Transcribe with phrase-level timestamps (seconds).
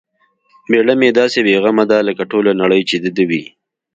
[0.69, 3.43] میږه مې داسې بې غمه ده لکه ټوله نړۍ چې د دې وي.